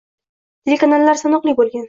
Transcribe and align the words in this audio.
Telekanallar 0.69 1.21
sanoqli 1.23 1.57
bo`lgan 1.61 1.79